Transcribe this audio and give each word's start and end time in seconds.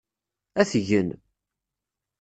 Ad 0.59 0.67
t-gen. 0.71 1.09